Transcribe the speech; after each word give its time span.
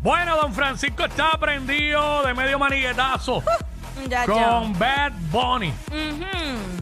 Bueno, 0.00 0.36
don 0.36 0.52
Francisco 0.54 1.04
está 1.04 1.32
prendido 1.38 2.22
de 2.22 2.34
medio 2.34 2.58
maniguetazo 2.58 3.42
Ya, 4.08 4.24
ya. 4.24 4.26
con 4.26 4.78
Bad 4.78 5.12
Bunny. 5.30 5.72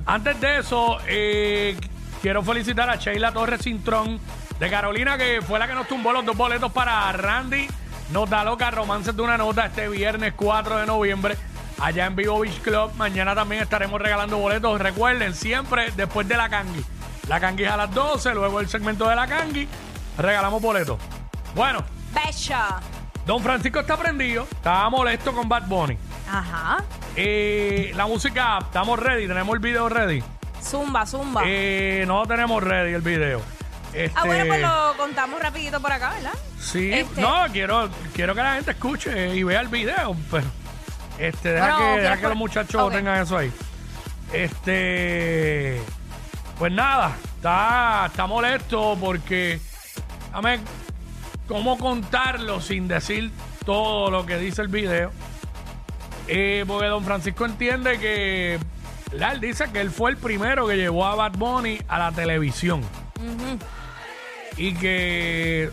Antes 0.04 0.40
de 0.40 0.58
eso, 0.58 0.98
eh, 1.06 1.76
quiero 2.20 2.42
felicitar 2.42 2.88
a 2.90 2.96
Sheila 2.96 3.32
Torres 3.32 3.62
Cintrón 3.62 4.20
de 4.58 4.70
Carolina, 4.70 5.16
que 5.18 5.40
fue 5.42 5.58
la 5.58 5.66
que 5.66 5.74
nos 5.74 5.88
tumbó 5.88 6.12
los 6.12 6.24
dos 6.24 6.36
boletos 6.36 6.70
para 6.72 7.10
Randy 7.12 7.66
Nota 8.12 8.44
Loca 8.44 8.70
Romances 8.70 9.16
de 9.16 9.22
una 9.22 9.36
Nota 9.38 9.66
este 9.66 9.88
viernes 9.88 10.34
4 10.36 10.78
de 10.78 10.86
noviembre 10.86 11.36
allá 11.80 12.06
en 12.06 12.16
Vivo 12.16 12.38
Beach 12.40 12.60
Club. 12.60 12.92
Mañana 12.96 13.34
también 13.34 13.62
estaremos 13.62 14.00
regalando 14.00 14.36
boletos. 14.38 14.78
Recuerden, 14.80 15.34
siempre 15.34 15.90
después 15.96 16.28
de 16.28 16.36
la 16.36 16.48
Kangi. 16.48 16.84
La 17.28 17.40
Kangi 17.40 17.64
es 17.64 17.70
a 17.70 17.76
las 17.76 17.92
12, 17.92 18.34
luego 18.34 18.60
el 18.60 18.68
segmento 18.68 19.08
de 19.08 19.16
la 19.16 19.26
Kangi, 19.26 19.66
regalamos 20.18 20.62
boletos. 20.62 20.98
Bueno, 21.54 21.82
Besha. 22.14 22.78
Don 23.26 23.42
Francisco 23.42 23.80
está 23.80 23.96
prendido, 23.96 24.44
estaba 24.50 24.88
molesto 24.88 25.32
con 25.32 25.48
Bad 25.48 25.66
Bunny. 25.66 25.98
Ajá. 26.30 26.78
Eh, 27.16 27.92
la 27.96 28.06
música, 28.06 28.58
estamos 28.60 28.98
ready, 28.98 29.26
tenemos 29.26 29.52
el 29.54 29.60
video 29.60 29.88
ready. 29.88 30.22
Zumba, 30.62 31.04
zumba. 31.06 31.42
Eh, 31.44 32.04
no 32.06 32.26
tenemos 32.26 32.62
ready 32.62 32.94
el 32.94 33.02
video. 33.02 33.40
Este, 33.92 34.12
ah, 34.18 34.24
bueno, 34.26 34.44
pues 34.46 34.60
lo 34.60 34.94
contamos 34.96 35.40
rapidito 35.40 35.80
por 35.80 35.92
acá, 35.92 36.10
¿verdad? 36.10 36.32
Sí, 36.60 36.92
este- 36.92 37.20
no, 37.20 37.44
quiero, 37.52 37.88
quiero 38.14 38.34
que 38.34 38.42
la 38.42 38.54
gente 38.54 38.72
escuche 38.72 39.34
y 39.34 39.42
vea 39.42 39.60
el 39.60 39.68
video, 39.68 40.14
pero 40.30 40.44
este, 41.18 41.52
deja 41.52 41.66
Bueno, 41.66 41.78
que, 41.78 41.84
¿quieres 41.84 42.02
deja 42.02 42.16
que 42.16 42.20
por- 42.22 42.30
los 42.30 42.38
muchachos 42.38 42.82
Ok. 42.82 42.92
tengan 42.92 43.22
eso 43.22 43.38
ahí. 43.38 43.52
Este, 44.32 45.80
pues 46.58 46.72
nada, 46.72 47.16
está, 47.36 48.06
está 48.06 48.26
molesto 48.26 48.96
porque, 49.00 49.60
dame, 50.32 50.58
¿cómo 51.48 51.78
contarlo 51.78 52.60
sin 52.60 52.88
decir 52.88 53.30
todo 53.64 54.10
lo 54.10 54.26
que 54.26 54.38
dice 54.38 54.62
el 54.62 54.68
video? 54.68 55.10
Eh, 56.28 56.64
porque 56.66 56.86
don 56.86 57.04
Francisco 57.04 57.44
entiende 57.44 57.98
que, 57.98 58.58
¿verdad? 59.12 59.32
él 59.34 59.40
dice 59.40 59.70
que 59.72 59.80
él 59.80 59.90
fue 59.90 60.10
el 60.10 60.16
primero 60.16 60.66
que 60.66 60.76
llevó 60.76 61.06
a 61.06 61.14
Bad 61.14 61.32
Bunny 61.38 61.78
a 61.88 61.98
la 61.98 62.12
televisión 62.12 62.82
y 64.56 64.74
que 64.74 65.70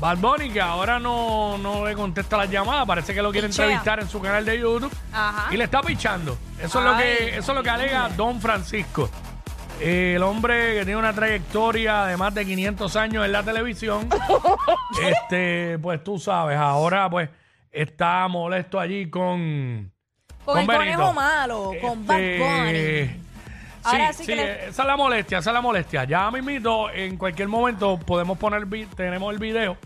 Bad 0.00 0.18
Bunny, 0.18 0.50
que 0.50 0.60
ahora 0.60 0.98
no, 0.98 1.58
no 1.58 1.86
le 1.86 1.94
contesta 1.94 2.36
las 2.36 2.50
llamadas, 2.50 2.86
parece 2.86 3.14
que 3.14 3.22
lo 3.22 3.30
quiere 3.30 3.48
Pichea. 3.48 3.64
entrevistar 3.66 4.00
en 4.00 4.08
su 4.08 4.20
canal 4.20 4.44
de 4.44 4.58
YouTube 4.58 4.92
Ajá. 5.12 5.52
y 5.52 5.56
le 5.56 5.64
está 5.64 5.82
pichando. 5.82 6.36
Eso 6.60 6.78
es 6.80 6.84
lo 6.84 6.96
que 6.96 7.36
eso 7.38 7.52
es 7.52 7.56
lo 7.56 7.62
que 7.62 7.70
alega 7.70 8.08
Don 8.10 8.40
Francisco. 8.40 9.08
El 9.80 10.22
hombre 10.22 10.74
que 10.78 10.84
tiene 10.84 10.96
una 10.96 11.12
trayectoria 11.12 12.04
de 12.06 12.16
más 12.16 12.32
de 12.34 12.44
500 12.46 12.96
años 12.96 13.24
en 13.24 13.32
la 13.32 13.42
televisión, 13.42 14.08
este, 15.02 15.78
pues 15.80 16.02
tú 16.02 16.18
sabes, 16.18 16.56
ahora 16.56 17.10
pues 17.10 17.28
está 17.70 18.26
molesto 18.28 18.78
allí 18.78 19.10
con 19.10 19.90
con, 20.44 20.58
el 20.58 20.66
Benito. 20.66 20.78
conejo 20.98 21.12
malo, 21.12 21.72
con 21.80 22.06
Bad 22.06 22.20
Este, 22.20 23.08
Bunny. 23.10 23.20
Ahora 23.82 24.12
sí, 24.12 24.18
sí 24.18 24.24
sí, 24.24 24.26
que 24.30 24.36
le- 24.36 24.68
esa 24.68 24.82
es 24.82 24.88
la 24.88 24.96
molestia, 24.96 25.38
esa 25.38 25.50
es 25.50 25.54
la 25.54 25.60
molestia. 25.60 26.04
Ya 26.04 26.30
mismito, 26.30 26.90
en 26.90 27.16
cualquier 27.18 27.48
momento 27.48 27.98
podemos 27.98 28.38
poner, 28.38 28.64
vi- 28.66 28.86
tenemos 28.86 29.32
el 29.32 29.38
video, 29.38 29.76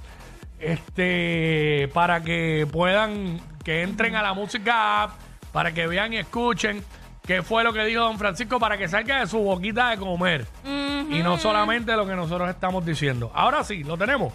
este, 0.60 1.88
para 1.94 2.20
que 2.22 2.66
puedan, 2.70 3.40
que 3.64 3.82
entren 3.82 4.14
a 4.16 4.22
la 4.22 4.34
música 4.34 5.02
app, 5.04 5.12
para 5.52 5.72
que 5.72 5.86
vean 5.86 6.12
y 6.12 6.18
escuchen 6.18 6.84
qué 7.28 7.42
fue 7.42 7.62
lo 7.62 7.74
que 7.74 7.84
dijo 7.84 8.00
don 8.00 8.18
Francisco, 8.18 8.58
para 8.58 8.78
que 8.78 8.88
salga 8.88 9.20
de 9.20 9.26
su 9.26 9.38
boquita 9.38 9.90
de 9.90 9.98
comer. 9.98 10.46
Y 10.64 11.22
no 11.22 11.36
solamente 11.36 11.94
lo 11.94 12.06
que 12.06 12.16
nosotros 12.16 12.48
estamos 12.48 12.84
diciendo. 12.86 13.30
Ahora 13.34 13.62
sí, 13.62 13.84
lo 13.84 13.98
tenemos. 13.98 14.32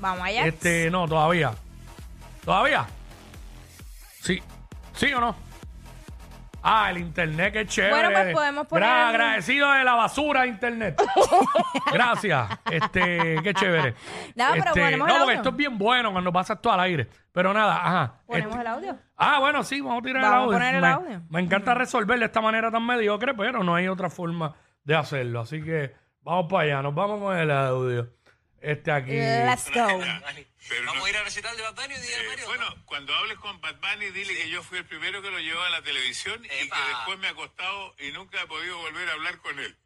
Vamos 0.00 0.26
allá. 0.26 0.46
Este, 0.46 0.90
no, 0.90 1.06
todavía. 1.06 1.52
¿Todavía? 2.44 2.86
Sí. 4.20 4.42
¿Sí 4.96 5.12
o 5.12 5.20
no? 5.20 5.36
Ah, 6.62 6.90
el 6.90 6.98
internet, 6.98 7.52
qué 7.52 7.66
chévere. 7.66 7.92
Bueno, 7.94 8.10
pues 8.12 8.32
podemos 8.34 8.66
poner- 8.66 8.88
Gra- 8.88 9.08
agradecido 9.08 9.70
de 9.72 9.84
la 9.84 9.94
basura 9.94 10.46
internet. 10.46 11.00
Gracias. 11.92 12.48
Este, 12.70 13.40
qué 13.42 13.54
chévere. 13.54 13.94
No, 14.34 14.44
pero 14.52 14.64
Este, 14.66 14.80
ponemos 14.80 14.98
no, 15.08 15.14
el 15.14 15.18
porque 15.18 15.22
audio. 15.22 15.32
esto 15.34 15.48
es 15.50 15.56
bien 15.56 15.78
bueno 15.78 16.12
cuando 16.12 16.32
pasa 16.32 16.54
esto 16.54 16.70
al 16.72 16.80
aire. 16.80 17.08
Pero 17.32 17.52
nada, 17.52 17.76
ajá. 17.76 18.14
Ponemos 18.26 18.50
Este- 18.50 18.60
el 18.60 18.66
audio. 18.66 18.96
Ah, 19.16 19.38
bueno, 19.40 19.62
sí, 19.64 19.80
vamos 19.80 19.98
a 20.00 20.02
tirar 20.06 20.22
Vamos 20.22 20.34
a 20.34 20.36
el 20.36 20.42
audio. 20.44 20.52
poner 20.58 20.74
el 20.76 20.80
me, 20.80 20.88
audio. 20.88 21.22
me 21.30 21.40
encanta 21.40 21.74
resolver 21.74 22.18
de 22.18 22.26
esta 22.26 22.40
manera 22.40 22.70
tan 22.70 22.84
mediocre, 22.86 23.34
pero 23.34 23.62
no 23.64 23.74
hay 23.74 23.88
otra 23.88 24.10
forma 24.10 24.54
de 24.84 24.94
hacerlo. 24.96 25.40
Así 25.40 25.62
que 25.62 25.94
vamos 26.22 26.46
para 26.50 26.64
allá, 26.64 26.82
nos 26.82 26.94
vamos 26.94 27.20
con 27.20 27.36
el 27.36 27.50
audio. 27.50 28.08
Este 28.62 28.92
aquí. 28.92 29.10
Let's 29.12 29.66
go. 29.70 30.00
Pero 30.68 30.86
Vamos 30.86 30.98
no- 31.00 31.04
a 31.04 31.10
ir 31.10 31.16
a 31.16 31.24
recital 31.24 31.56
de 31.56 31.62
Bad 31.64 31.74
Bunny, 31.74 31.94
dile 31.96 32.14
eh, 32.24 32.28
Mario. 32.28 32.46
bueno, 32.46 32.76
cuando 32.86 33.14
hables 33.14 33.36
con 33.38 33.60
Bad 33.60 33.76
Bunny, 33.80 34.10
dile 34.12 34.34
que 34.36 34.48
yo 34.48 34.62
fui 34.62 34.78
el 34.78 34.84
primero 34.86 35.20
que 35.20 35.30
lo 35.30 35.38
llevó 35.40 35.60
a 35.62 35.70
la 35.70 35.82
televisión 35.82 36.44
y 36.44 36.48
que 36.48 36.78
después 36.88 37.18
me 37.18 37.26
ha 37.28 37.34
costado 37.34 37.94
y 37.98 38.12
nunca 38.12 38.40
he 38.40 38.46
podido 38.46 38.78
volver 38.78 39.08
a 39.08 39.12
hablar 39.14 39.38
con 39.38 39.58
él. 39.58 39.76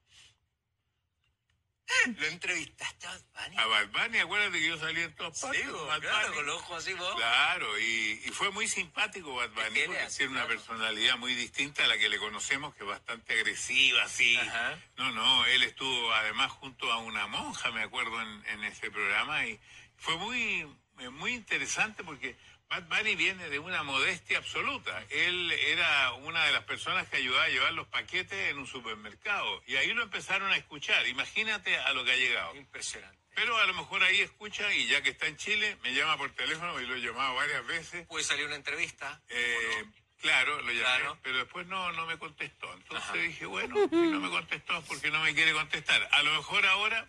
¿Lo 2.19 2.27
entrevistaste 2.27 3.07
a 3.07 3.11
Bad 3.11 3.21
Bunny? 3.45 3.57
A 3.59 3.67
Bad 3.67 3.89
Bunny, 3.89 4.19
acuérdate 4.19 4.59
que 4.59 4.67
yo 4.67 4.79
salí 4.79 5.01
en 5.03 5.15
todas 5.15 5.39
Sí, 5.39 5.47
partes. 5.47 5.71
vos, 5.73 5.87
Bad 5.89 6.01
claro, 6.01 6.27
Bunny. 6.29 6.37
con 6.37 6.47
los 6.47 6.57
ojos 6.57 6.79
así 6.83 6.93
vos. 6.95 7.15
Claro, 7.17 7.79
y, 7.79 8.23
y 8.25 8.31
fue 8.33 8.51
muy 8.51 8.67
simpático 8.69 9.35
Bad 9.35 9.51
Bunny, 9.51 9.81
porque 9.87 10.01
así, 10.01 10.19
tiene 10.19 10.33
una 10.33 10.47
personalidad 10.47 11.17
muy 11.17 11.35
distinta 11.35 11.85
a 11.85 11.87
la 11.87 11.97
que 11.99 12.09
le 12.09 12.19
conocemos, 12.19 12.75
que 12.75 12.83
es 12.83 12.89
bastante 12.89 13.35
agresiva, 13.35 14.03
así. 14.05 14.37
Ajá. 14.37 14.79
No, 14.97 15.13
no, 15.13 15.47
él 15.47 15.63
estuvo 15.63 16.13
además 16.13 16.51
junto 16.53 16.91
a 16.93 16.99
una 16.99 17.27
monja, 17.29 17.71
me 17.71 17.83
acuerdo, 17.83 18.21
en, 18.21 18.45
en 18.47 18.65
ese 18.65 18.91
programa, 18.91 19.47
y 19.47 19.59
fue 19.97 20.17
muy, 20.17 20.67
muy 21.13 21.35
interesante 21.35 22.03
porque 22.05 22.37
Bad 22.69 22.85
Bunny 22.89 23.15
viene 23.15 23.49
de 23.49 23.59
una 23.59 23.83
modestia 23.85 24.39
absoluta. 24.39 25.05
Él 25.11 25.53
era 25.53 26.13
una 26.15 26.45
de 26.47 26.53
las 26.53 26.65
personas 26.65 27.09
que 27.09 27.19
ayudaba 27.19 27.45
a 27.45 27.49
llevar 27.49 27.73
los 27.75 27.87
paquetes 27.87 28.51
en 28.51 28.59
un 28.59 28.67
supermercado, 28.67 29.63
y 29.67 29.77
ahí 29.77 29.93
lo 29.95 30.03
empezaron 30.03 30.51
a 30.51 30.57
escuchar. 30.57 31.07
Imagínate 31.07 31.77
a 31.79 31.93
lo 31.93 32.05
que 32.05 32.13
ha 32.13 32.17
llegado. 32.17 32.55
Impresionante. 32.57 33.17
Pero 33.37 33.57
a 33.59 33.67
lo 33.67 33.75
mejor 33.75 34.03
ahí 34.03 34.21
escucha 34.21 34.73
y 34.75 34.87
ya 34.89 35.03
que 35.03 35.11
está 35.11 35.27
en 35.27 35.37
Chile, 35.37 35.77
me 35.83 35.93
llama 35.95 36.17
por 36.17 36.31
teléfono 36.33 36.81
y 36.81 36.87
lo 36.87 36.97
he 36.97 37.01
llamado 37.01 37.35
varias 37.35 37.67
veces. 37.67 38.07
Puede 38.07 38.25
salir 38.25 38.47
una 38.47 38.57
entrevista. 38.57 39.23
Eh, 39.29 39.85
claro, 40.23 40.57
lo 40.63 40.69
llamé, 40.73 40.81
Claro. 40.81 41.19
pero 41.23 41.37
después 41.39 41.67
no, 41.67 41.93
no 41.93 42.07
me 42.07 42.19
contestó. 42.19 42.73
Entonces 42.73 43.23
dije, 43.23 43.45
bueno, 43.47 43.77
si 43.91 43.95
no 43.97 44.21
me 44.21 44.31
contestó 44.31 44.79
es 44.79 44.85
porque 44.87 45.11
no 45.11 45.21
me 45.23 45.35
quiere 45.35 45.53
contestar. 45.53 46.09
A 46.13 46.23
lo 46.23 46.33
mejor 46.35 46.67
ahora, 46.67 47.07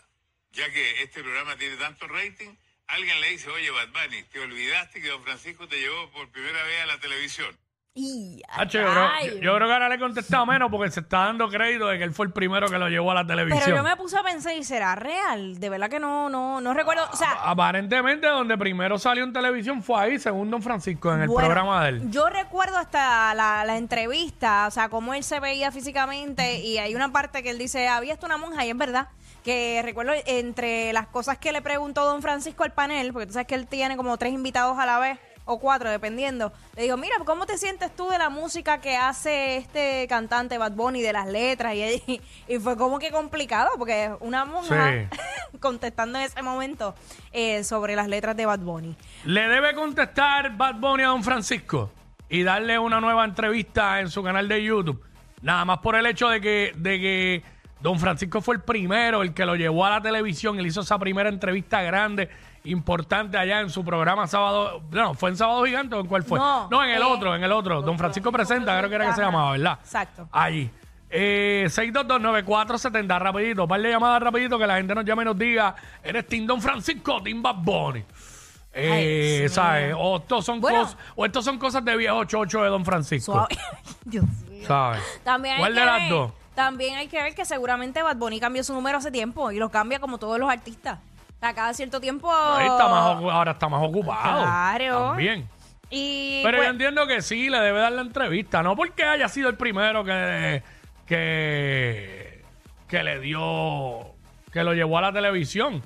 ya 0.51 0.69
que 0.71 1.01
este 1.01 1.23
programa 1.23 1.55
tiene 1.55 1.77
tanto 1.77 2.07
rating, 2.07 2.53
alguien 2.87 3.19
le 3.21 3.29
dice, 3.31 3.49
oye, 3.49 3.69
Bad 3.71 3.87
Bunny, 3.89 4.23
te 4.31 4.39
olvidaste 4.39 5.01
que 5.01 5.09
don 5.09 5.21
Francisco 5.23 5.67
te 5.67 5.77
llevó 5.79 6.09
por 6.11 6.29
primera 6.29 6.63
vez 6.63 6.81
a 6.83 6.85
la 6.85 6.99
televisión. 6.99 7.55
Y, 7.99 8.43
Hacho, 8.49 8.77
yo, 8.79 8.91
creo, 8.91 9.09
ay. 9.11 9.27
yo- 9.27 9.41
yo 9.41 9.55
creo 9.55 9.67
que 9.67 9.73
ahora 9.73 9.89
le 9.89 9.95
he 9.95 9.99
contestado 9.99 10.45
menos 10.45 10.69
porque 10.69 10.91
se 10.91 10.99
está 10.99 11.17
dando 11.25 11.49
crédito 11.49 11.87
de 11.87 11.97
que 11.97 12.03
él 12.03 12.13
fue 12.13 12.27
el 12.27 12.31
primero 12.31 12.69
que 12.69 12.77
lo 12.77 12.89
llevó 12.89 13.09
a 13.09 13.15
la 13.15 13.25
televisión. 13.25 13.59
Pero 13.65 13.77
yo 13.77 13.81
me 13.83 13.95
puse 13.95 14.15
a 14.19 14.21
pensar, 14.21 14.53
¿y 14.55 14.63
será 14.63 14.93
real? 14.93 15.59
De 15.59 15.67
verdad 15.67 15.89
que 15.89 15.99
no, 15.99 16.29
no, 16.29 16.61
no 16.61 16.75
recuerdo. 16.75 17.09
O 17.11 17.15
sea, 17.15 17.31
Aparentemente, 17.41 18.27
donde 18.27 18.55
primero 18.55 18.99
salió 18.99 19.23
en 19.23 19.33
televisión 19.33 19.81
fue 19.81 19.99
ahí, 19.99 20.19
según 20.19 20.51
Don 20.51 20.61
Francisco, 20.61 21.11
en 21.11 21.21
el 21.21 21.27
Bueno, 21.27 21.47
programa 21.47 21.83
de 21.85 21.89
él. 21.89 22.11
Yo 22.11 22.29
recuerdo 22.29 22.77
hasta 22.77 23.33
la, 23.33 23.65
la 23.65 23.77
entrevista, 23.77 24.67
o 24.67 24.71
sea, 24.71 24.89
cómo 24.89 25.15
él 25.15 25.23
se 25.23 25.39
veía 25.39 25.71
físicamente 25.71 26.59
y 26.59 26.77
hay 26.77 26.93
una 26.93 27.11
parte 27.11 27.41
que 27.41 27.49
él 27.49 27.57
dice, 27.57 27.87
había 27.87 28.13
hasta 28.13 28.27
una 28.27 28.37
monja 28.37 28.63
y 28.63 28.69
es 28.69 28.77
verdad 28.77 29.07
que 29.47 29.81
recuerdo 29.81 30.11
entre 30.25 30.91
las 30.91 31.07
cosas 31.07 31.37
que 31.37 31.53
le 31.53 31.61
preguntó 31.61 32.03
don 32.03 32.21
Francisco 32.21 32.65
al 32.65 32.73
panel, 32.73 33.13
porque 33.13 33.27
tú 33.27 33.31
sabes 33.31 33.47
que 33.47 33.55
él 33.55 33.65
tiene 33.65 33.95
como 33.95 34.17
tres 34.17 34.33
invitados 34.33 34.77
a 34.77 34.85
la 34.85 34.99
vez 34.99 35.17
o 35.45 35.57
cuatro, 35.57 35.89
dependiendo. 35.89 36.51
Le 36.75 36.81
digo, 36.81 36.97
mira, 36.97 37.15
¿cómo 37.25 37.45
te 37.45 37.57
sientes 37.57 37.95
tú 37.95 38.09
de 38.09 38.17
la 38.17 38.29
música 38.29 38.81
que 38.81 38.97
hace 38.97 39.55
este 39.55 40.05
cantante 40.09 40.57
Bad 40.57 40.73
Bunny, 40.73 41.01
de 41.01 41.13
las 41.13 41.27
letras? 41.27 41.75
Y, 41.75 42.21
y 42.49 42.59
fue 42.59 42.75
como 42.75 42.99
que 42.99 43.09
complicado, 43.09 43.69
porque 43.77 44.11
una 44.19 44.43
monja 44.43 45.07
contestando 45.61 46.19
en 46.19 46.25
ese 46.25 46.41
momento 46.41 46.93
eh, 47.31 47.63
sobre 47.63 47.95
las 47.95 48.09
letras 48.09 48.35
de 48.35 48.45
Bad 48.45 48.59
Bunny. 48.59 48.97
Le 49.23 49.47
debe 49.47 49.73
contestar 49.75 50.57
Bad 50.57 50.75
Bunny 50.75 51.03
a 51.03 51.07
Don 51.07 51.23
Francisco 51.23 51.89
y 52.27 52.43
darle 52.43 52.77
una 52.77 52.99
nueva 52.99 53.23
entrevista 53.23 54.01
en 54.01 54.09
su 54.09 54.21
canal 54.21 54.49
de 54.49 54.61
YouTube. 54.61 55.01
Nada 55.41 55.63
más 55.63 55.77
por 55.77 55.95
el 55.95 56.05
hecho 56.05 56.27
de 56.27 56.41
que, 56.41 56.73
de 56.75 56.99
que 56.99 57.43
Don 57.79 57.99
Francisco 57.99 58.41
fue 58.41 58.55
el 58.55 58.61
primero, 58.61 59.21
el 59.21 59.33
que 59.33 59.45
lo 59.45 59.55
llevó 59.55 59.85
a 59.85 59.91
la 59.91 60.01
televisión, 60.01 60.59
él 60.59 60.65
hizo 60.67 60.81
esa 60.81 60.97
primera 60.97 61.29
entrevista 61.29 61.81
grande 61.81 62.29
importante 62.63 63.37
allá 63.37 63.61
en 63.61 63.69
su 63.69 63.85
programa 63.85 64.27
Sábado. 64.27 64.81
No, 64.91 65.13
¿fue 65.13 65.29
en 65.29 65.37
Sábado 65.37 65.63
Gigante 65.63 65.95
o 65.95 66.01
en 66.01 66.07
cuál 66.07 66.23
fue? 66.23 66.39
No, 66.39 66.83
en 66.83 66.89
el 66.89 67.01
eh, 67.01 67.05
otro, 67.05 67.35
en 67.35 67.43
el 67.43 67.51
otro. 67.51 67.81
Don 67.81 67.97
Francisco 67.97 68.31
Presenta, 68.31 68.77
creo 68.77 68.89
que 68.89 68.95
era 68.95 69.07
que 69.07 69.13
se 69.13 69.21
llamaba, 69.21 69.51
¿verdad? 69.51 69.79
Exacto. 69.81 70.27
Allí. 70.31 70.69
Eh, 71.09 71.65
6229470, 71.69 73.19
rapidito, 73.19 73.67
par 73.67 73.81
de 73.81 73.89
llamadas 73.91 74.21
rapidito 74.21 74.59
que 74.59 74.67
la 74.67 74.75
gente 74.75 74.93
nos 74.93 75.05
llame 75.05 75.21
y 75.21 75.25
nos 75.25 75.37
diga, 75.37 75.73
¿eres 76.03 76.27
Team 76.27 76.45
Don 76.45 76.61
Francisco 76.61 77.15
o 77.15 77.23
Team 77.23 77.41
Bad 77.41 77.55
Bunny? 77.55 78.03
Eh, 78.73 79.41
Ay, 79.43 79.49
¿sabes? 79.49 79.87
mío. 79.87 79.99
O 79.99 80.17
estos 80.17 80.45
son 80.45 80.59
Bueno. 80.59 80.81
cosas, 80.81 80.97
o 81.15 81.25
estos 81.25 81.45
son 81.45 81.57
cosas 81.57 81.83
de 81.85 81.95
viejo 81.95 82.25
chocho 82.25 82.61
de 82.61 82.69
Don 82.69 82.83
Francisco. 82.83 83.31
Suave. 83.33 83.57
Dios 84.05 84.25
mío. 84.49 84.67
¿Sabes? 84.67 85.01
También 85.23 85.55
hay 85.55 85.59
¿Cuál 85.61 85.75
de 85.75 85.85
las 85.85 86.09
dos? 86.09 86.31
También 86.57 86.95
hay 86.97 87.07
que 87.07 87.21
ver 87.21 87.35
que 87.35 87.45
seguramente 87.45 88.01
Bad 88.01 88.15
Bunny 88.17 88.39
cambió 88.39 88.63
su 88.63 88.73
número 88.73 88.97
hace 88.97 89.11
tiempo 89.11 89.51
y 89.51 89.59
lo 89.59 89.69
cambia 89.69 89.99
como 89.99 90.17
todos 90.17 90.39
los 90.39 90.49
artistas. 90.49 90.97
O 91.35 91.39
sea, 91.39 91.53
cada 91.53 91.71
cierto 91.75 92.01
tiempo. 92.01 92.33
Ahí 92.33 92.65
está 92.65 92.87
más 92.87 93.15
ocu- 93.15 93.31
ahora 93.31 93.51
está 93.51 93.69
más 93.69 93.83
ocupado. 93.87 94.41
Claro. 94.41 95.09
También. 95.09 95.47
Y 95.91 96.41
Pero 96.43 96.57
pues, 96.57 96.65
yo 96.67 96.71
entiendo 96.71 97.05
que 97.05 97.21
sí, 97.21 97.47
le 97.47 97.59
debe 97.59 97.79
dar 97.79 97.91
la 97.91 98.01
entrevista, 98.01 98.63
no 98.63 98.75
porque 98.75 99.03
haya 99.03 99.29
sido 99.29 99.49
el 99.49 99.55
primero 99.55 100.03
que, 100.03 100.63
que, 101.05 102.43
que 102.87 103.03
le 103.03 103.19
dio, 103.19 104.15
que 104.51 104.63
lo 104.63 104.73
llevó 104.73 104.97
a 104.97 105.01
la 105.01 105.13
televisión. 105.13 105.83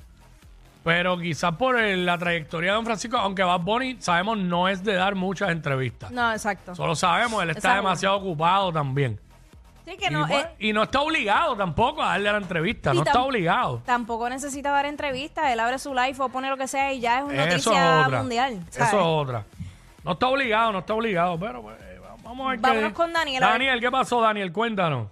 Pero 0.85 1.19
quizás 1.19 1.53
por 1.57 1.77
el- 1.81 2.05
la 2.05 2.17
trayectoria 2.17 2.71
de 2.71 2.75
Don 2.77 2.85
Francisco, 2.85 3.17
aunque 3.17 3.43
Bad 3.43 3.59
Bunny, 3.59 3.97
sabemos, 3.99 4.37
no 4.37 4.69
es 4.69 4.85
de 4.85 4.93
dar 4.93 5.15
muchas 5.15 5.49
entrevistas. 5.49 6.11
No, 6.11 6.31
exacto. 6.31 6.73
Solo 6.75 6.95
sabemos, 6.95 7.43
él 7.43 7.49
está 7.49 7.75
demasiado 7.75 8.15
ocupado 8.15 8.71
también. 8.71 9.19
Sí, 9.85 9.97
que 9.97 10.07
y, 10.07 10.09
no, 10.11 10.27
pues, 10.27 10.45
eh, 10.45 10.55
y 10.59 10.73
no 10.73 10.83
está 10.83 11.01
obligado 11.01 11.55
tampoco 11.55 12.01
a 12.03 12.09
darle 12.09 12.31
la 12.31 12.37
entrevista, 12.37 12.93
no 12.93 13.01
está 13.01 13.21
obligado. 13.23 13.81
tampoco 13.85 14.29
necesita 14.29 14.71
dar 14.71 14.85
entrevistas. 14.85 15.49
Él 15.51 15.59
abre 15.59 15.79
su 15.79 15.93
live 15.93 16.15
o 16.19 16.29
pone 16.29 16.49
lo 16.49 16.57
que 16.57 16.67
sea 16.67 16.93
y 16.93 16.99
ya 16.99 17.19
es 17.19 17.23
una 17.25 17.33
Eso 17.33 17.43
es 17.43 17.65
noticia 17.65 18.03
otra. 18.05 18.19
mundial. 18.19 18.59
Eso 18.69 18.83
es 18.83 18.93
otra. 18.93 19.45
No 20.03 20.11
está 20.13 20.27
obligado, 20.27 20.71
no 20.71 20.79
está 20.79 20.93
obligado, 20.93 21.39
pero 21.39 21.61
pues, 21.61 21.79
eh, 21.81 21.99
vamos 22.23 22.45
a 22.47 22.49
ver 22.51 22.59
qué- 22.59 22.67
Vámonos 22.67 22.93
con 22.93 23.11
Daniel, 23.13 23.43
a 23.43 23.47
ver. 23.47 23.53
Daniel, 23.53 23.79
¿qué 23.79 23.91
pasó, 23.91 24.21
Daniel? 24.21 24.51
Cuéntanos. 24.53 25.07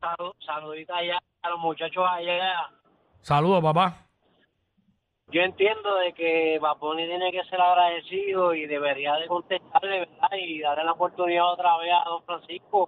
Salud, 0.00 0.32
saludita 0.46 0.96
allá 0.96 1.18
a 1.42 1.48
los 1.50 1.58
muchachos 1.58 2.04
allá. 2.08 2.70
Saludos, 3.20 3.62
papá. 3.62 3.96
Yo 5.30 5.42
entiendo 5.42 5.94
de 5.96 6.14
que 6.14 6.58
Baboni 6.58 7.04
tiene 7.06 7.30
que 7.30 7.44
ser 7.50 7.60
agradecido 7.60 8.54
y 8.54 8.66
debería 8.66 9.12
de 9.16 9.26
contestarle, 9.26 9.98
¿verdad? 10.00 10.28
Y 10.40 10.60
darle 10.60 10.84
la 10.84 10.92
oportunidad 10.92 11.52
otra 11.52 11.76
vez 11.76 11.90
a 11.92 12.08
don 12.08 12.22
Francisco, 12.24 12.87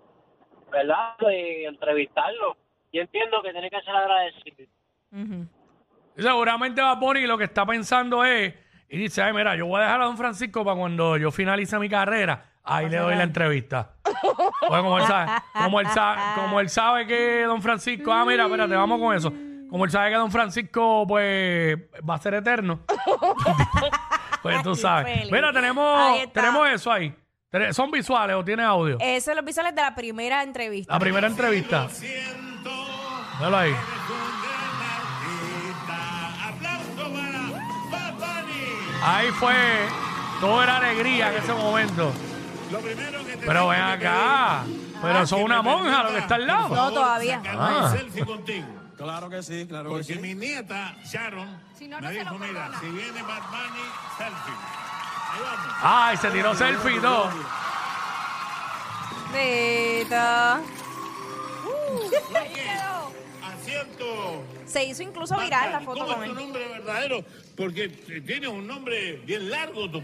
¿verdad? 0.70 1.16
De 1.18 1.64
entrevistarlo. 1.64 2.56
Yo 2.92 3.02
entiendo 3.02 3.42
que 3.42 3.52
tiene 3.52 3.70
que 3.70 3.80
ser 3.82 3.94
agradecido. 3.94 4.68
Y 6.16 6.22
seguramente 6.22 6.82
va 6.82 6.94
Bunny 6.94 7.26
lo 7.26 7.38
que 7.38 7.44
está 7.44 7.64
pensando 7.64 8.24
es, 8.24 8.54
y 8.88 8.98
dice, 8.98 9.22
ay, 9.22 9.32
mira, 9.32 9.54
yo 9.56 9.66
voy 9.66 9.80
a 9.80 9.84
dejar 9.84 10.02
a 10.02 10.04
Don 10.06 10.16
Francisco 10.16 10.64
para 10.64 10.76
cuando 10.76 11.16
yo 11.16 11.30
finalice 11.30 11.78
mi 11.78 11.88
carrera, 11.88 12.52
ahí 12.64 12.88
le 12.88 12.98
doy 12.98 13.14
la 13.14 13.22
entrevista. 13.22 13.92
Pues 14.02 14.82
como 14.82 14.98
él 14.98 15.06
sabe, 15.06 15.30
como 15.54 15.80
él 15.80 15.86
sabe, 15.88 16.20
como 16.34 16.60
él 16.60 16.68
sabe 16.68 17.06
que 17.06 17.44
Don 17.44 17.62
Francisco, 17.62 18.12
ah, 18.12 18.24
mira, 18.24 18.44
espérate, 18.44 18.74
vamos 18.74 19.00
con 19.00 19.14
eso. 19.14 19.32
Como 19.70 19.84
él 19.84 19.90
sabe 19.90 20.10
que 20.10 20.16
Don 20.16 20.32
Francisco, 20.32 21.04
pues, 21.06 21.78
va 22.08 22.14
a 22.14 22.18
ser 22.18 22.34
eterno. 22.34 22.80
pues 24.42 24.62
tú 24.62 24.74
sabes. 24.74 25.30
Mira, 25.30 25.52
tenemos, 25.52 26.32
tenemos 26.32 26.68
eso 26.68 26.90
ahí. 26.90 27.14
¿Son 27.72 27.90
visuales 27.90 28.36
o 28.36 28.44
tiene 28.44 28.62
audio? 28.62 28.96
Esos 29.00 29.24
son 29.24 29.36
los 29.36 29.44
visuales 29.44 29.74
de 29.74 29.82
la 29.82 29.92
primera 29.92 30.42
entrevista. 30.44 30.92
La 30.92 31.00
primera 31.00 31.26
entrevista. 31.26 31.88
Míralo 33.38 33.56
ahí. 33.56 33.74
Aplauso 36.44 37.12
para 37.12 37.40
Bad 37.90 38.14
Bunny. 38.14 39.02
Ahí 39.02 39.30
fue. 39.32 39.54
Todo 40.40 40.62
era 40.62 40.76
alegría 40.76 41.32
en 41.32 41.42
ese 41.42 41.52
momento. 41.52 42.12
Pero 43.44 43.68
ven 43.68 43.80
acá. 43.80 44.62
Pero 45.02 45.26
son 45.26 45.42
una 45.42 45.60
monja 45.60 46.04
lo 46.04 46.10
que 46.10 46.18
está 46.18 46.36
al 46.36 46.46
lado. 46.46 46.68
No, 46.74 46.92
todavía. 46.92 47.42
Ah. 47.48 47.90
un 47.90 47.98
selfie 47.98 48.24
contigo. 48.24 48.66
Claro 48.96 49.28
que 49.28 49.42
sí, 49.42 49.66
claro 49.66 49.88
que 49.88 49.94
Porque 49.96 50.14
sí. 50.14 50.18
mi 50.20 50.34
nieta, 50.34 50.94
Sharon, 51.04 51.48
me 51.80 52.10
dijo, 52.12 52.38
mira, 52.38 52.70
si 52.78 52.86
viene 52.90 53.22
Bad 53.22 53.42
Bunny, 53.50 53.82
selfie. 54.18 54.89
Ay, 55.82 56.16
se 56.16 56.30
tiró 56.30 56.54
selfie 56.54 57.00
todo. 57.00 57.30
Beta. 59.32 60.60
Asiento. 63.42 64.42
Se 64.66 64.84
hizo 64.84 65.02
incluso 65.02 65.36
viral 65.38 65.72
la 65.72 65.80
foto 65.80 66.00
¿Cómo 66.00 66.14
con 66.14 66.24
es 66.24 66.30
tu 66.30 66.38
él. 66.38 66.44
nombre 66.44 66.68
verdadero? 66.68 67.24
Porque 67.56 67.88
tienes 67.88 68.48
un 68.48 68.66
nombre 68.66 69.16
bien 69.24 69.50
largo, 69.50 69.90
tú. 69.90 70.02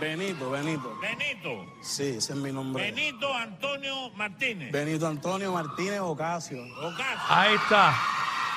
Benito, 0.00 0.50
Benito. 0.50 0.98
Benito. 1.00 1.66
Sí, 1.80 2.14
ese 2.16 2.32
es 2.32 2.38
mi 2.38 2.50
nombre. 2.52 2.90
Benito 2.90 3.32
Antonio 3.34 4.10
Martínez. 4.10 4.72
Benito 4.72 5.06
Antonio 5.06 5.52
Martínez 5.52 6.00
Ocasio. 6.00 6.62
Ocasio. 6.80 7.18
Ahí 7.28 7.54
está. 7.54 7.94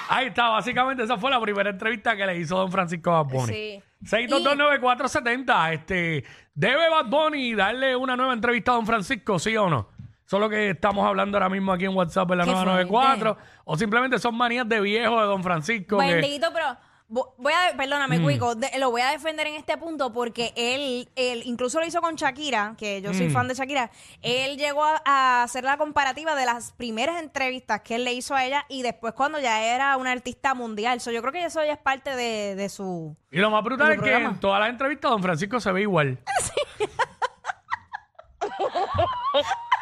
Ahí 0.09 0.27
está. 0.27 0.49
Básicamente 0.49 1.03
esa 1.03 1.17
fue 1.17 1.29
la 1.29 1.39
primera 1.39 1.69
entrevista 1.69 2.15
que 2.15 2.25
le 2.25 2.37
hizo 2.37 2.57
Don 2.57 2.71
Francisco 2.71 3.11
Bad 3.11 3.25
Bunny. 3.25 3.53
Sí. 3.53 3.83
6229470. 4.03 5.73
Este, 5.73 6.23
¿Debe 6.53 6.89
Bad 6.89 7.05
Bunny 7.07 7.53
darle 7.55 7.95
una 7.95 8.15
nueva 8.15 8.33
entrevista 8.33 8.71
a 8.71 8.75
Don 8.75 8.85
Francisco, 8.85 9.39
sí 9.39 9.55
o 9.57 9.69
no? 9.69 9.89
Eso 10.25 10.37
es 10.37 10.41
lo 10.41 10.49
que 10.49 10.71
estamos 10.71 11.05
hablando 11.07 11.37
ahora 11.37 11.49
mismo 11.49 11.71
aquí 11.71 11.85
en 11.85 11.95
WhatsApp 11.95 12.31
en 12.31 12.37
la 12.39 12.43
Qué 12.45 12.51
994. 12.51 13.37
O 13.65 13.77
simplemente 13.77 14.17
son 14.19 14.35
manías 14.35 14.67
de 14.67 14.81
viejo 14.81 15.19
de 15.21 15.27
Don 15.27 15.43
Francisco. 15.43 15.97
que- 15.99 16.05
Bendito, 16.15 16.47
pero 16.51 16.65
voy 17.07 17.53
a, 17.53 17.77
perdóname, 17.77 18.19
Mm. 18.19 18.23
Cuico, 18.23 18.55
de- 18.55 18.71
lo 18.79 18.89
voy 18.91 19.01
a 19.01 19.11
defender 19.11 19.45
en 19.47 19.55
este 19.55 19.77
punto 19.77 20.11
porque 20.11 20.51
él, 20.55 21.07
él 21.15 21.43
incluso 21.45 21.79
lo 21.79 21.85
hizo 21.85 22.01
con 22.01 22.15
Shakira, 22.15 22.75
que 22.77 23.01
yo 23.01 23.11
Mm. 23.11 23.13
soy 23.13 23.29
fan 23.29 23.47
de 23.47 23.53
Shakira. 23.53 23.91
Él 24.21 24.57
llegó 24.57 24.83
a, 24.83 25.01
a 25.05 25.43
hacer 25.43 25.63
la 25.63 25.77
comparativa 25.77 26.33
de 26.35 26.45
las 26.45 26.71
primeras 26.71 27.21
entrevistas 27.21 27.81
que 27.81 27.95
él 27.95 28.03
le 28.05 28.13
hizo 28.13 28.33
a 28.35 28.43
ella 28.43 28.65
y 28.69 28.81
después 28.81 29.13
cuando 29.13 29.39
ya 29.39 29.63
era 29.63 29.95
una 29.97 30.11
artista 30.11 30.53
mundial. 30.55 30.99
So, 30.99 31.11
yo 31.11 31.21
creo 31.21 31.31
que 31.33 31.45
eso 31.45 31.63
ya 31.63 31.73
es 31.73 31.79
parte 31.79 32.15
de, 32.15 32.55
de 32.55 32.69
su. 32.69 33.15
Y 33.31 33.37
lo 33.37 33.51
más 33.51 33.63
brutal 33.63 33.91
es 33.91 34.01
que 34.01 34.13
en 34.13 34.39
todas 34.39 34.59
las 34.59 34.69
entrevistas 34.69 35.11
Don 35.11 35.21
Francisco 35.21 35.59
se 35.59 35.71
ve 35.71 35.81
igual. 35.81 36.17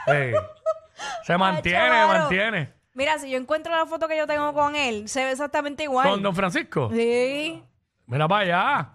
Sí. 0.05 0.31
Se 1.25 1.37
mantiene, 1.37 1.79
chaval. 1.87 2.19
mantiene. 2.19 2.73
Mira, 2.93 3.17
si 3.17 3.29
yo 3.29 3.37
encuentro 3.39 3.75
la 3.75 3.85
foto 3.85 4.07
que 4.07 4.15
yo 4.17 4.27
tengo 4.27 4.53
con 4.53 4.75
él, 4.75 5.09
se 5.09 5.23
ve 5.25 5.31
exactamente 5.31 5.83
igual. 5.83 6.09
Con 6.09 6.21
Don 6.21 6.35
Francisco. 6.35 6.89
Sí. 6.93 7.63
Mira 8.05 8.27
para 8.27 8.41
allá. 8.41 8.89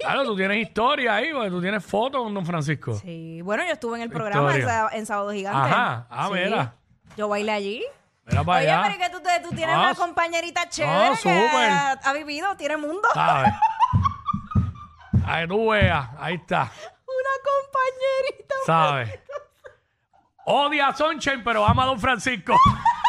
Claro, 0.00 0.24
tú 0.24 0.36
tienes 0.36 0.58
historia 0.58 1.14
ahí, 1.16 1.32
porque 1.32 1.50
tú 1.50 1.60
tienes 1.60 1.84
fotos 1.84 2.22
con 2.22 2.32
Don 2.34 2.46
Francisco. 2.46 2.94
Sí. 2.94 3.40
Bueno, 3.42 3.64
yo 3.66 3.72
estuve 3.72 3.96
en 3.96 4.02
el 4.02 4.10
programa 4.10 4.54
en, 4.92 5.06
Sábado 5.06 5.32
Gigante. 5.32 5.68
Ajá. 5.70 6.06
Ah, 6.10 6.28
Sí. 6.28 6.34
mira. 6.44 6.74
Yo 7.16 7.26
bailé 7.28 7.52
allí. 7.52 7.84
Mira 8.26 8.44
para 8.44 8.58
Oye, 8.60 8.70
allá. 8.70 8.82
pero 8.82 8.94
es 9.02 9.08
que 9.10 9.16
tú, 9.16 9.20
te- 9.22 9.40
tú 9.40 9.48
tienes 9.56 9.74
Ah, 9.74 9.80
una 9.86 9.94
compañerita 9.96 10.68
chévere 10.68 11.10
que 11.10 11.16
súper. 11.16 11.70
ha, 11.70 11.92
ha 11.92 12.12
vivido, 12.12 12.54
tiene 12.56 12.76
mundo. 12.76 13.08
¿Sabes? 13.14 13.52
Ahí 15.26 15.48
tú 15.48 15.70
veas. 15.70 16.08
Ahí 16.20 16.34
está. 16.34 16.70
Una 17.06 17.34
compañerita. 17.44 18.54
¿Sabes? 18.66 19.20
Odia 20.44 20.88
a 20.88 20.94
Sunshine, 20.96 21.42
pero 21.42 21.64
ama 21.64 21.82
a 21.84 21.86
Don 21.86 21.98
Francisco. 22.00 22.54